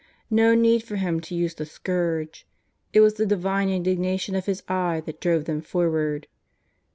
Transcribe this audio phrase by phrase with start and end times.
[0.31, 2.47] 'No need for Him to use the scourge.
[2.91, 6.25] It was the Divine indignation of His eye that drove them forward.